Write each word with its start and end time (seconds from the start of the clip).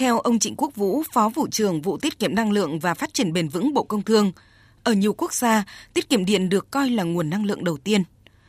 Theo 0.00 0.20
ông 0.20 0.38
Trịnh 0.38 0.54
Quốc 0.56 0.76
Vũ, 0.76 1.02
Phó 1.12 1.28
vụ 1.28 1.48
trưởng 1.48 1.82
vụ 1.82 1.98
tiết 1.98 2.18
kiệm 2.18 2.34
năng 2.34 2.52
lượng 2.52 2.78
và 2.78 2.94
phát 2.94 3.14
triển 3.14 3.32
bền 3.32 3.48
vững 3.48 3.74
Bộ 3.74 3.82
Công 3.82 4.02
Thương, 4.02 4.32
ở 4.84 4.92
nhiều 4.92 5.12
quốc 5.12 5.34
gia, 5.34 5.64
tiết 5.94 6.08
kiệm 6.08 6.24
điện 6.24 6.48
được 6.48 6.70
coi 6.70 6.90
là 6.90 7.02
nguồn 7.02 7.30
năng 7.30 7.44
lượng 7.44 7.64
đầu 7.64 7.76
tiên. 7.76 8.02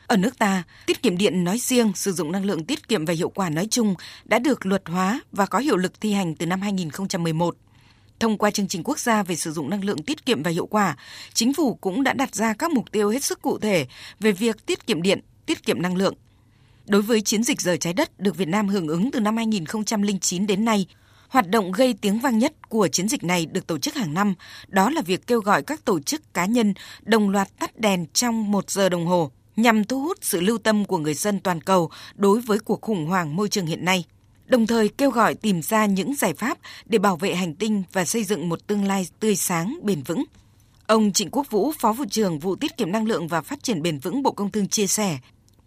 Ở 0.07 0.17
nước 0.17 0.37
ta, 0.37 0.63
tiết 0.85 1.01
kiệm 1.01 1.17
điện 1.17 1.43
nói 1.43 1.57
riêng, 1.57 1.91
sử 1.95 2.11
dụng 2.11 2.31
năng 2.31 2.45
lượng 2.45 2.65
tiết 2.65 2.87
kiệm 2.87 3.05
và 3.05 3.13
hiệu 3.13 3.29
quả 3.29 3.49
nói 3.49 3.67
chung 3.71 3.95
đã 4.25 4.39
được 4.39 4.65
luật 4.65 4.81
hóa 4.85 5.21
và 5.31 5.45
có 5.45 5.59
hiệu 5.59 5.77
lực 5.77 6.01
thi 6.01 6.13
hành 6.13 6.35
từ 6.35 6.45
năm 6.45 6.61
2011. 6.61 7.56
Thông 8.20 8.38
qua 8.38 8.52
chương 8.52 8.68
trình 8.68 8.83
quốc 8.83 8.99
gia 8.99 9.24
về 9.24 9.36
sử 9.36 9.52
dụng 9.52 9.70
năng 9.70 9.83
lượng 9.83 10.04
tiết 10.04 10.26
kiệm 10.26 10.44
và 10.44 10.52
hiệu 10.52 10.65
quả, 10.65 10.96
chính 11.33 11.54
phủ 11.54 11.74
cũng 11.74 12.04
đã 12.04 12.13
đặt 12.13 12.36
ra 12.36 12.54
các 12.54 12.72
mục 12.72 12.92
tiêu 12.92 13.10
hết 13.10 13.24
sức 13.24 13.42
cụ 13.42 13.60
thể 13.60 13.88
về 14.20 14.31
việc 14.31 14.65
tiết 14.65 14.88
kiệm 14.88 15.02
điện, 15.02 15.20
tiết 15.46 15.63
kiệm 15.63 15.81
năng 15.81 15.96
lượng. 15.96 16.13
Đối 16.88 17.02
với 17.02 17.22
chiến 17.22 17.44
dịch 17.44 17.62
rời 17.62 17.77
trái 17.77 17.94
đất 17.94 18.20
được 18.20 18.38
Việt 18.38 18.48
Nam 18.48 18.68
hưởng 18.68 18.88
ứng 18.88 19.12
từ 19.12 19.20
năm 19.20 19.38
2009 19.38 20.48
đến 20.48 20.66
nay, 20.66 20.86
Hoạt 21.31 21.49
động 21.49 21.71
gây 21.71 21.93
tiếng 22.02 22.20
vang 22.20 22.39
nhất 22.39 22.70
của 22.70 22.88
chiến 22.88 23.09
dịch 23.09 23.23
này 23.23 23.45
được 23.45 23.67
tổ 23.67 23.77
chức 23.77 23.95
hàng 23.95 24.13
năm, 24.13 24.34
đó 24.67 24.89
là 24.89 25.02
việc 25.02 25.27
kêu 25.27 25.39
gọi 25.39 25.63
các 25.63 25.85
tổ 25.85 25.99
chức 25.99 26.34
cá 26.34 26.45
nhân 26.45 26.73
đồng 27.03 27.30
loạt 27.30 27.48
tắt 27.59 27.80
đèn 27.80 28.05
trong 28.13 28.52
một 28.52 28.70
giờ 28.70 28.89
đồng 28.89 29.05
hồ 29.05 29.31
nhằm 29.55 29.84
thu 29.84 30.02
hút 30.02 30.17
sự 30.22 30.41
lưu 30.41 30.58
tâm 30.58 30.86
của 30.86 30.98
người 30.98 31.13
dân 31.13 31.39
toàn 31.39 31.62
cầu 31.62 31.89
đối 32.16 32.41
với 32.41 32.59
cuộc 32.59 32.81
khủng 32.81 33.05
hoảng 33.05 33.36
môi 33.36 33.49
trường 33.49 33.66
hiện 33.66 33.86
nay 33.86 34.05
đồng 34.45 34.67
thời 34.67 34.89
kêu 34.89 35.12
gọi 35.12 35.36
tìm 35.36 35.62
ra 35.62 35.86
những 35.86 36.16
giải 36.16 36.34
pháp 36.34 36.58
để 36.86 36.98
bảo 36.98 37.16
vệ 37.16 37.36
hành 37.36 37.55
tinh 37.55 37.84
và 37.94 38.05
xây 38.05 38.23
dựng 38.23 38.50
một 38.50 38.67
tương 38.67 38.86
lai 38.86 39.08
tươi 39.20 39.36
sáng, 39.36 39.80
bền 39.84 40.02
vững. 40.02 40.23
Ông 40.88 41.11
Trịnh 41.11 41.30
Quốc 41.31 41.50
Vũ, 41.50 41.72
Phó 41.80 41.94
vụ 41.94 42.05
trưởng 42.09 42.39
vụ 42.39 42.55
tiết 42.55 42.77
kiệm 42.77 42.91
năng 42.91 43.08
lượng 43.08 43.27
và 43.27 43.41
phát 43.41 43.63
triển 43.63 43.81
bền 43.81 44.00
vững 44.00 44.23
Bộ 44.23 44.31
Công 44.31 44.52
Thương 44.52 44.67
chia 44.67 44.88
sẻ, 44.88 45.20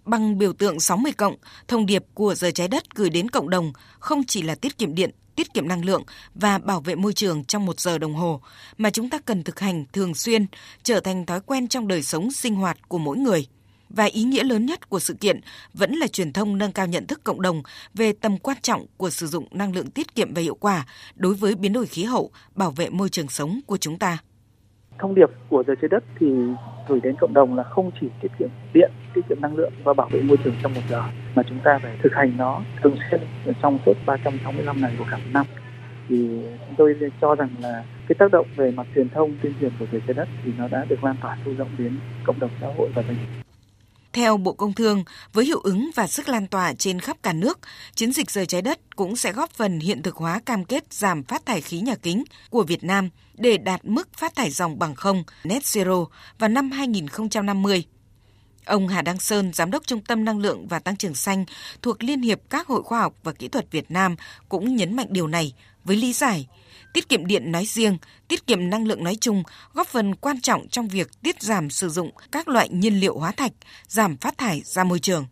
bằng 0.05 0.39
biểu 0.39 0.53
tượng 0.53 0.81
60 0.81 1.13
cộng, 1.13 1.37
thông 1.69 1.87
điệp 1.87 2.05
của 2.15 2.35
giờ 2.35 2.51
trái 2.51 2.69
đất 2.69 2.95
gửi 2.95 3.11
đến 3.11 3.29
cộng 3.29 3.51
đồng 3.51 3.73
không 3.99 4.25
chỉ 4.25 4.43
là 4.43 4.55
tiết 4.55 4.79
kiệm 4.79 4.95
điện, 4.95 5.11
tiết 5.37 5.55
kiệm 5.55 5.69
năng 5.69 5.85
lượng 5.85 6.03
và 6.35 6.59
bảo 6.59 6.81
vệ 6.81 6.95
môi 6.95 7.13
trường 7.13 7.45
trong 7.45 7.67
một 7.67 7.81
giờ 7.81 7.99
đồng 7.99 8.15
hồ, 8.15 8.41
mà 8.79 8.91
chúng 8.91 9.11
ta 9.11 9.19
cần 9.19 9.43
thực 9.43 9.61
hành 9.61 9.85
thường 9.93 10.15
xuyên, 10.15 10.47
trở 10.83 11.01
thành 11.01 11.27
thói 11.27 11.41
quen 11.41 11.69
trong 11.69 11.89
đời 11.89 12.03
sống 12.03 12.31
sinh 12.31 12.55
hoạt 12.55 12.89
của 12.89 12.99
mỗi 12.99 13.17
người. 13.17 13.47
Và 13.89 14.05
ý 14.05 14.23
nghĩa 14.23 14.45
lớn 14.45 14.67
nhất 14.67 14.89
của 14.89 14.99
sự 14.99 15.15
kiện 15.15 15.41
vẫn 15.75 15.93
là 15.93 16.07
truyền 16.07 16.33
thông 16.33 16.59
nâng 16.59 16.73
cao 16.73 16.87
nhận 16.87 17.07
thức 17.07 17.25
cộng 17.25 17.43
đồng 17.43 17.63
về 17.95 18.13
tầm 18.13 18.39
quan 18.39 18.57
trọng 18.63 18.87
của 18.97 19.11
sử 19.11 19.27
dụng 19.27 19.47
năng 19.51 19.75
lượng 19.75 19.91
tiết 19.91 20.15
kiệm 20.15 20.35
và 20.35 20.43
hiệu 20.43 20.55
quả 20.55 20.87
đối 21.15 21.35
với 21.35 21.55
biến 21.55 21.73
đổi 21.73 21.87
khí 21.87 22.05
hậu, 22.05 22.31
bảo 22.55 22.71
vệ 22.71 22.91
môi 22.91 23.09
trường 23.09 23.29
sống 23.29 23.61
của 23.67 23.77
chúng 23.77 23.99
ta. 23.99 24.19
Thông 24.99 25.15
điệp 25.15 25.29
của 25.51 25.63
giờ 25.67 25.75
trái 25.83 25.89
đất 25.91 26.05
thì 26.21 26.27
gửi 26.89 27.01
đến 27.03 27.15
cộng 27.21 27.35
đồng 27.35 27.57
là 27.57 27.63
không 27.63 27.91
chỉ 28.01 28.07
tiết 28.21 28.29
kiệm 28.39 28.49
điện, 28.75 28.91
tiết 29.15 29.21
kiệm 29.29 29.41
năng 29.41 29.57
lượng 29.57 29.73
và 29.85 29.93
bảo 29.95 30.09
vệ 30.09 30.23
môi 30.23 30.37
trường 30.45 30.55
trong 30.63 30.75
một 30.75 30.81
giờ, 30.91 31.03
mà 31.35 31.43
chúng 31.49 31.59
ta 31.65 31.79
phải 31.83 31.97
thực 32.03 32.15
hành 32.15 32.33
nó 32.37 32.61
thường 32.83 32.97
xuyên 33.11 33.21
trong 33.63 33.79
suốt 33.87 33.93
365 34.07 34.81
ngày 34.81 34.93
của 34.99 35.05
cả 35.11 35.17
một 35.17 35.31
năm. 35.33 35.47
Thì 36.09 36.29
chúng 36.67 36.75
tôi 36.77 36.95
cho 37.21 37.35
rằng 37.35 37.49
là 37.61 37.85
cái 38.09 38.17
tác 38.19 38.33
động 38.33 38.47
về 38.57 38.71
mặt 38.71 38.87
truyền 38.95 39.09
thông 39.09 39.37
tuyên 39.43 39.53
truyền 39.61 39.73
của 39.79 39.87
người 39.93 40.01
trái 40.07 40.15
đất 40.15 40.29
thì 40.45 40.53
nó 40.59 40.69
đã 40.69 40.85
được 40.89 41.05
lan 41.05 41.17
tỏa 41.21 41.37
sâu 41.45 41.55
rộng 41.59 41.69
đến 41.79 41.97
cộng 42.25 42.41
đồng 42.41 42.51
xã 42.61 42.67
hội 42.79 42.89
và 42.95 43.03
doanh 43.03 43.17
nghiệp. 43.17 43.54
Theo 44.15 44.37
Bộ 44.37 44.53
Công 44.53 44.73
Thương, 44.73 45.05
với 45.33 45.45
hiệu 45.45 45.61
ứng 45.61 45.91
và 45.95 46.07
sức 46.07 46.29
lan 46.29 46.47
tỏa 46.47 46.75
trên 46.75 47.01
khắp 47.01 47.17
cả 47.23 47.33
nước, 47.33 47.59
chiến 47.95 48.13
dịch 48.13 48.31
rời 48.31 48.47
trái 48.47 48.63
đất 48.63 48.97
cũng 48.97 49.17
sẽ 49.17 49.33
góp 49.33 49.51
phần 49.51 49.81
hiện 49.81 50.03
thực 50.03 50.17
hóa 50.17 50.41
cam 50.47 50.65
kết 50.65 50.93
giảm 50.93 51.23
phát 51.23 51.47
thải 51.47 51.61
khí 51.61 51.81
nhà 51.81 51.95
kính 51.95 52.25
của 52.51 52.63
Việt 52.63 52.85
Nam 52.85 53.09
để 53.35 53.59
đạt 53.59 53.85
mức 53.85 54.09
phát 54.15 54.35
thải 54.35 54.51
dòng 54.51 54.79
bằng 54.79 54.95
không 54.95 55.25
net 55.45 55.63
zero 55.63 56.07
vào 56.39 56.49
năm 56.49 56.71
2050. 56.71 57.85
Ông 58.65 58.89
Hà 58.89 59.03
Đăng 59.03 59.21
Sơn, 59.21 59.53
Giám 59.53 59.71
đốc 59.71 59.87
Trung 59.87 60.01
tâm 60.01 60.25
Năng 60.25 60.39
lượng 60.39 60.69
và 60.69 60.79
Tăng 60.79 60.97
trưởng 60.97 61.15
Xanh 61.15 61.45
thuộc 61.83 62.03
Liên 62.03 62.23
hiệp 62.23 62.41
các 62.51 62.67
hội 62.67 62.83
khoa 62.83 63.01
học 63.01 63.15
và 63.23 63.33
kỹ 63.33 63.49
thuật 63.49 63.71
Việt 63.71 63.91
Nam 63.91 64.17
cũng 64.49 64.77
nhấn 64.77 64.97
mạnh 64.97 65.09
điều 65.11 65.27
này 65.27 65.53
với 65.85 65.97
lý 65.97 66.13
giải 66.13 66.47
tiết 66.95 67.09
kiệm 67.09 67.27
điện 67.27 67.53
nói 67.53 67.67
riêng, 67.67 67.99
tiết 68.29 68.47
kiệm 68.47 68.71
năng 68.71 68.87
lượng 68.87 69.05
nói 69.05 69.17
chung 69.21 69.43
góp 69.73 69.87
phần 69.87 70.15
quan 70.15 70.41
trọng 70.41 70.69
trong 70.69 70.89
việc 70.89 71.11
tiết 71.23 71.43
giảm 71.43 71.71
sử 71.71 71.89
dụng 71.89 72.11
các 72.33 72.49
loại 72.49 72.69
nhiên 72.69 73.01
liệu 73.01 73.19
hóa 73.19 73.33
thạch, 73.33 73.53
giảm 73.89 74.17
phát 74.17 74.39
thải 74.39 74.63
ra 74.65 74.85
môi 74.85 74.99
trường. 74.99 75.27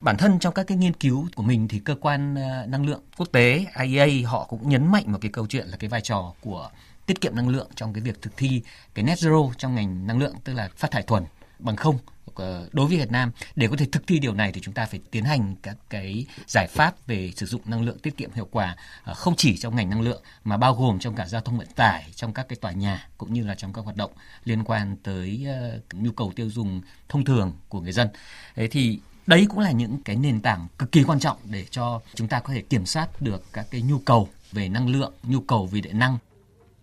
Bản 0.00 0.16
thân 0.16 0.38
trong 0.38 0.54
các 0.54 0.66
cái 0.66 0.76
nghiên 0.76 0.92
cứu 0.92 1.28
của 1.34 1.42
mình 1.42 1.68
thì 1.68 1.78
cơ 1.78 1.94
quan 2.00 2.34
ờ, 2.34 2.66
năng 2.66 2.86
lượng 2.86 3.00
quốc 3.16 3.32
tế 3.32 3.66
IEA 3.82 4.28
họ 4.28 4.46
cũng 4.48 4.68
nhấn 4.68 4.92
mạnh 4.92 5.12
một 5.12 5.18
cái 5.20 5.30
câu 5.30 5.46
chuyện 5.46 5.66
là 5.66 5.76
cái 5.76 5.90
vai 5.90 6.00
trò 6.00 6.34
của 6.40 6.70
tiết 7.06 7.20
kiệm 7.20 7.36
năng 7.36 7.48
lượng 7.48 7.68
trong 7.74 7.92
cái 7.92 8.00
việc 8.00 8.22
thực 8.22 8.36
thi 8.36 8.62
cái 8.94 9.04
net 9.04 9.18
zero 9.18 9.52
trong 9.58 9.74
ngành 9.74 10.06
năng 10.06 10.18
lượng 10.18 10.34
tức 10.44 10.52
là 10.52 10.68
phát 10.76 10.90
thải 10.90 11.02
thuần 11.02 11.24
bằng 11.58 11.76
không 11.76 11.98
Ờ, 12.36 12.68
đối 12.72 12.86
với 12.86 12.96
Việt 12.96 13.10
Nam 13.10 13.30
để 13.56 13.68
có 13.68 13.76
thể 13.76 13.86
thực 13.92 14.06
thi 14.06 14.18
điều 14.18 14.34
này 14.34 14.52
thì 14.52 14.60
chúng 14.60 14.74
ta 14.74 14.86
phải 14.86 15.00
tiến 15.10 15.24
hành 15.24 15.54
các 15.62 15.76
cái 15.90 16.26
giải 16.46 16.66
pháp 16.66 17.06
về 17.06 17.32
sử 17.36 17.46
dụng 17.46 17.60
năng 17.64 17.82
lượng 17.82 17.98
tiết 17.98 18.16
kiệm 18.16 18.30
hiệu 18.34 18.48
quả 18.50 18.76
ờ, 19.04 19.14
không 19.14 19.34
chỉ 19.36 19.56
trong 19.56 19.76
ngành 19.76 19.90
năng 19.90 20.00
lượng 20.00 20.22
mà 20.44 20.56
bao 20.56 20.74
gồm 20.74 20.98
trong 20.98 21.14
cả 21.14 21.26
giao 21.26 21.40
thông 21.40 21.58
vận 21.58 21.66
tải 21.76 22.04
trong 22.14 22.32
các 22.32 22.48
cái 22.48 22.56
tòa 22.56 22.72
nhà 22.72 23.08
cũng 23.18 23.32
như 23.32 23.46
là 23.46 23.54
trong 23.54 23.72
các 23.72 23.84
hoạt 23.84 23.96
động 23.96 24.10
liên 24.44 24.64
quan 24.64 24.96
tới 25.02 25.46
ờ, 25.48 25.80
nhu 25.92 26.10
cầu 26.10 26.32
tiêu 26.36 26.50
dùng 26.50 26.80
thông 27.08 27.24
thường 27.24 27.52
của 27.68 27.80
người 27.80 27.92
dân. 27.92 28.08
Thế 28.54 28.68
thì 28.68 29.00
đấy 29.26 29.46
cũng 29.48 29.58
là 29.58 29.70
những 29.70 30.02
cái 30.02 30.16
nền 30.16 30.40
tảng 30.40 30.68
cực 30.78 30.92
kỳ 30.92 31.02
quan 31.02 31.20
trọng 31.20 31.36
để 31.44 31.64
cho 31.70 32.00
chúng 32.14 32.28
ta 32.28 32.40
có 32.40 32.54
thể 32.54 32.62
kiểm 32.62 32.86
soát 32.86 33.22
được 33.22 33.44
các 33.52 33.66
cái 33.70 33.82
nhu 33.82 33.98
cầu 33.98 34.28
về 34.52 34.68
năng 34.68 34.88
lượng, 34.88 35.12
nhu 35.22 35.40
cầu 35.40 35.66
về 35.66 35.80
điện 35.80 35.98
năng 35.98 36.18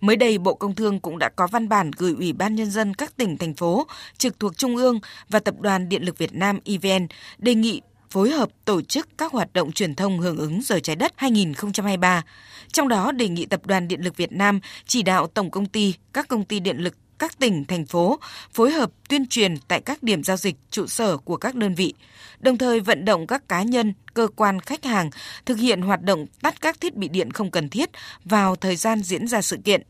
Mới 0.03 0.15
đây, 0.15 0.37
Bộ 0.37 0.53
Công 0.53 0.75
Thương 0.75 0.99
cũng 0.99 1.19
đã 1.19 1.29
có 1.29 1.47
văn 1.47 1.69
bản 1.69 1.91
gửi 1.97 2.13
Ủy 2.17 2.33
ban 2.33 2.55
Nhân 2.55 2.71
dân 2.71 2.93
các 2.93 3.17
tỉnh, 3.17 3.37
thành 3.37 3.53
phố 3.53 3.87
trực 4.17 4.39
thuộc 4.39 4.57
Trung 4.57 4.75
ương 4.75 4.99
và 5.29 5.39
Tập 5.39 5.55
đoàn 5.59 5.89
Điện 5.89 6.03
lực 6.03 6.17
Việt 6.17 6.33
Nam 6.33 6.59
EVN 6.65 7.07
đề 7.37 7.55
nghị 7.55 7.81
phối 8.09 8.29
hợp 8.31 8.49
tổ 8.65 8.81
chức 8.81 9.09
các 9.17 9.31
hoạt 9.31 9.53
động 9.53 9.71
truyền 9.71 9.95
thông 9.95 10.19
hưởng 10.19 10.37
ứng 10.37 10.61
giờ 10.61 10.79
trái 10.79 10.95
đất 10.95 11.13
2023. 11.15 12.23
Trong 12.71 12.87
đó 12.87 13.11
đề 13.11 13.27
nghị 13.27 13.45
Tập 13.45 13.65
đoàn 13.65 13.87
Điện 13.87 14.01
lực 14.01 14.17
Việt 14.17 14.31
Nam 14.31 14.59
chỉ 14.85 15.03
đạo 15.03 15.27
tổng 15.27 15.51
công 15.51 15.65
ty, 15.65 15.93
các 16.13 16.27
công 16.27 16.45
ty 16.45 16.59
điện 16.59 16.77
lực 16.77 16.93
các 17.19 17.39
tỉnh, 17.39 17.65
thành 17.65 17.85
phố 17.85 18.19
phối 18.53 18.71
hợp 18.71 18.91
tuyên 19.09 19.27
truyền 19.27 19.55
tại 19.67 19.81
các 19.81 20.03
điểm 20.03 20.23
giao 20.23 20.37
dịch, 20.37 20.55
trụ 20.71 20.87
sở 20.87 21.17
của 21.17 21.37
các 21.37 21.55
đơn 21.55 21.75
vị, 21.75 21.93
đồng 22.39 22.57
thời 22.57 22.79
vận 22.79 23.05
động 23.05 23.27
các 23.27 23.47
cá 23.47 23.63
nhân, 23.63 23.93
cơ 24.13 24.27
quan 24.35 24.59
khách 24.59 24.85
hàng 24.85 25.09
thực 25.45 25.57
hiện 25.57 25.81
hoạt 25.81 26.01
động 26.01 26.25
tắt 26.41 26.61
các 26.61 26.81
thiết 26.81 26.95
bị 26.95 27.07
điện 27.07 27.31
không 27.31 27.51
cần 27.51 27.69
thiết 27.69 27.89
vào 28.25 28.55
thời 28.55 28.75
gian 28.75 29.03
diễn 29.03 29.27
ra 29.27 29.41
sự 29.41 29.57
kiện. 29.63 29.81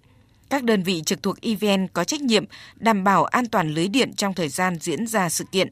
Các 0.49 0.63
đơn 0.63 0.83
vị 0.83 1.01
trực 1.05 1.23
thuộc 1.23 1.41
EVN 1.41 1.87
có 1.93 2.03
trách 2.03 2.21
nhiệm 2.21 2.45
đảm 2.75 3.03
bảo 3.03 3.25
an 3.25 3.45
toàn 3.45 3.73
lưới 3.73 3.87
điện 3.87 4.13
trong 4.13 4.33
thời 4.33 4.49
gian 4.49 4.77
diễn 4.79 5.07
ra 5.07 5.29
sự 5.29 5.43
kiện. 5.51 5.67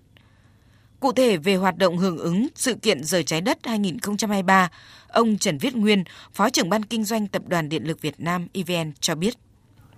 Cụ 0.99 1.11
thể 1.11 1.37
về 1.37 1.55
hoạt 1.55 1.77
động 1.77 1.97
hưởng 1.97 2.17
ứng 2.17 2.47
sự 2.55 2.75
kiện 2.75 3.03
Rời 3.03 3.23
trái 3.23 3.41
đất 3.41 3.57
2023, 3.63 4.69
ông 5.07 5.37
Trần 5.37 5.57
Viết 5.57 5.75
Nguyên, 5.75 6.03
Phó 6.33 6.49
trưởng 6.49 6.69
ban 6.69 6.85
kinh 6.85 7.03
doanh 7.03 7.27
Tập 7.27 7.41
đoàn 7.47 7.69
Điện 7.69 7.83
lực 7.83 8.01
Việt 8.01 8.15
Nam 8.17 8.47
EVN 8.53 8.91
cho 8.99 9.15
biết. 9.15 9.33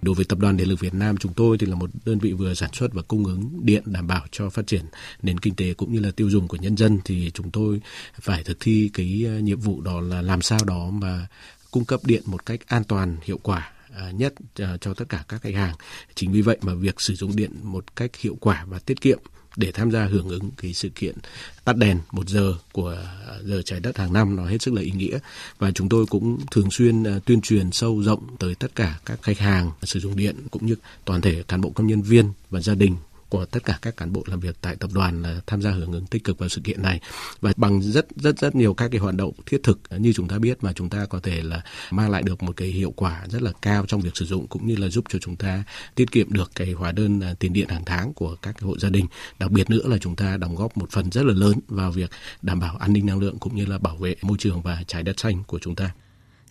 Đối 0.01 0.15
với 0.15 0.25
Tập 0.25 0.39
đoàn 0.39 0.57
Điện 0.57 0.69
lực 0.69 0.79
Việt 0.79 0.93
Nam, 0.93 1.17
chúng 1.17 1.33
tôi 1.33 1.57
thì 1.57 1.67
là 1.67 1.75
một 1.75 1.89
đơn 2.05 2.19
vị 2.19 2.33
vừa 2.33 2.53
sản 2.53 2.69
xuất 2.73 2.93
và 2.93 3.01
cung 3.01 3.25
ứng 3.25 3.59
điện 3.63 3.83
đảm 3.85 4.07
bảo 4.07 4.25
cho 4.31 4.49
phát 4.49 4.67
triển 4.67 4.85
nền 5.21 5.39
kinh 5.39 5.55
tế 5.55 5.73
cũng 5.73 5.93
như 5.93 5.99
là 5.99 6.11
tiêu 6.15 6.29
dùng 6.29 6.47
của 6.47 6.57
nhân 6.57 6.77
dân 6.77 6.99
thì 7.05 7.31
chúng 7.33 7.51
tôi 7.51 7.81
phải 8.21 8.43
thực 8.43 8.57
thi 8.59 8.89
cái 8.93 9.23
ờ, 9.27 9.39
nhiệm 9.39 9.59
vụ 9.59 9.81
đó 9.81 10.01
là 10.01 10.21
làm 10.21 10.41
sao 10.41 10.59
đó 10.65 10.89
mà 10.89 11.27
cung 11.71 11.85
cấp 11.85 11.99
điện 12.03 12.21
một 12.25 12.45
cách 12.45 12.59
an 12.67 12.83
toàn, 12.83 13.17
hiệu 13.23 13.39
quả 13.43 13.72
À, 13.97 14.11
nhất 14.11 14.33
à, 14.55 14.77
cho 14.81 14.93
tất 14.93 15.05
cả 15.09 15.23
các 15.27 15.41
khách 15.41 15.55
hàng. 15.55 15.75
Chính 16.15 16.31
vì 16.31 16.41
vậy 16.41 16.57
mà 16.61 16.73
việc 16.73 17.01
sử 17.01 17.15
dụng 17.15 17.35
điện 17.35 17.51
một 17.63 17.95
cách 17.95 18.15
hiệu 18.15 18.37
quả 18.39 18.65
và 18.67 18.79
tiết 18.79 19.01
kiệm 19.01 19.19
để 19.55 19.71
tham 19.71 19.91
gia 19.91 20.05
hưởng 20.05 20.29
ứng 20.29 20.51
cái 20.57 20.73
sự 20.73 20.89
kiện 20.89 21.15
tắt 21.63 21.77
đèn 21.77 21.99
một 22.11 22.29
giờ 22.29 22.53
của 22.71 22.97
à, 23.27 23.35
giờ 23.43 23.61
trái 23.65 23.79
đất 23.79 23.97
hàng 23.97 24.13
năm 24.13 24.35
nó 24.35 24.45
hết 24.45 24.61
sức 24.61 24.73
là 24.73 24.81
ý 24.81 24.91
nghĩa 24.91 25.19
và 25.59 25.71
chúng 25.71 25.89
tôi 25.89 26.05
cũng 26.05 26.39
thường 26.51 26.71
xuyên 26.71 27.03
tuyên 27.25 27.41
truyền 27.41 27.71
sâu 27.71 28.01
rộng 28.03 28.35
tới 28.39 28.55
tất 28.55 28.75
cả 28.75 28.99
các 29.05 29.21
khách 29.21 29.39
hàng 29.39 29.71
sử 29.83 29.99
dụng 29.99 30.15
điện 30.15 30.35
cũng 30.51 30.65
như 30.65 30.75
toàn 31.05 31.21
thể 31.21 31.43
cán 31.47 31.61
bộ, 31.61 31.69
công 31.69 31.87
nhân 31.87 32.01
viên 32.01 32.31
và 32.49 32.61
gia 32.61 32.75
đình 32.75 32.95
của 33.33 33.45
tất 33.45 33.63
cả 33.63 33.79
các 33.81 33.97
cán 33.97 34.13
bộ 34.13 34.23
làm 34.25 34.39
việc 34.39 34.55
tại 34.61 34.75
tập 34.75 34.89
đoàn 34.93 35.21
là 35.21 35.41
tham 35.47 35.61
gia 35.61 35.71
hưởng 35.71 35.91
ứng 35.91 36.05
tích 36.05 36.23
cực 36.23 36.39
vào 36.39 36.49
sự 36.49 36.61
kiện 36.63 36.81
này 36.81 36.99
và 37.41 37.53
bằng 37.55 37.81
rất 37.81 38.07
rất 38.15 38.39
rất 38.39 38.55
nhiều 38.55 38.73
các 38.73 38.87
cái 38.91 38.99
hoạt 38.99 39.15
động 39.15 39.33
thiết 39.45 39.63
thực 39.63 39.89
ờ, 39.89 39.97
như 39.97 40.13
chúng 40.13 40.27
ta 40.27 40.39
biết 40.39 40.63
mà 40.63 40.73
chúng 40.73 40.89
ta 40.89 41.05
có 41.05 41.19
thể 41.19 41.41
là 41.41 41.61
mang 41.91 42.09
lại 42.11 42.23
được 42.23 42.43
một 42.43 42.57
cái 42.57 42.67
hiệu 42.67 42.93
quả 42.95 43.25
rất 43.29 43.41
là 43.41 43.51
cao 43.61 43.85
trong 43.85 44.01
việc 44.01 44.17
sử 44.17 44.25
dụng, 44.25 44.47
cũng 44.47 44.67
như 44.67 44.75
là 44.75 44.87
giúp 44.87 45.05
cho 45.09 45.19
chúng 45.19 45.35
ta 45.35 45.63
tiết 45.95 46.11
kiệm 46.11 46.33
được 46.33 46.51
cái 46.55 46.71
hóa 46.71 46.91
đơn 46.91 47.19
ờ, 47.21 47.33
tiền 47.39 47.53
điện 47.53 47.69
hàng 47.69 47.85
tháng 47.85 48.13
của 48.13 48.35
các 48.35 48.55
cái 48.59 48.67
hộ 48.67 48.79
gia 48.79 48.89
đình 48.89 49.05
đặc 49.39 49.51
biệt 49.51 49.69
nữa 49.69 49.87
là 49.87 49.97
chúng 49.97 50.15
ta 50.15 50.37
đóng 50.37 50.55
góp 50.55 50.77
một 50.77 50.91
phần 50.91 51.11
rất 51.11 51.25
là 51.25 51.33
lớn 51.33 51.59
vào 51.67 51.91
việc 51.91 52.09
đảm 52.41 52.59
bảo 52.59 52.77
an 52.77 52.93
ninh 52.93 53.05
năng 53.05 53.19
lượng, 53.19 53.39
cũng 53.39 53.55
như 53.55 53.65
là 53.65 53.77
bảo 53.77 53.95
vệ 53.97 54.15
môi 54.21 54.37
trường 54.39 54.61
và 54.61 54.83
trái 54.87 55.03
đất 55.03 55.19
xanh 55.19 55.43
của 55.43 55.59
chúng 55.59 55.75
ta. 55.75 55.91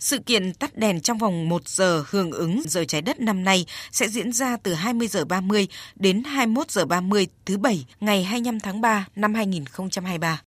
Sự 0.03 0.19
kiện 0.19 0.53
tắt 0.53 0.77
đèn 0.77 1.01
trong 1.01 1.17
vòng 1.17 1.49
1 1.49 1.67
giờ 1.67 2.03
hưởng 2.09 2.31
ứng 2.31 2.61
giờ 2.65 2.85
trái 2.85 3.01
đất 3.01 3.19
năm 3.19 3.43
nay 3.43 3.65
sẽ 3.91 4.07
diễn 4.07 4.31
ra 4.31 4.57
từ 4.57 4.73
20 4.73 5.07
giờ 5.07 5.25
30 5.25 5.67
đến 5.95 6.23
21 6.23 6.71
giờ 6.71 6.85
30 6.85 7.27
thứ 7.45 7.57
Bảy, 7.57 7.85
ngày 7.99 8.23
25 8.23 8.59
tháng 8.59 8.81
3 8.81 9.05
năm 9.15 9.33
2023. 9.33 10.41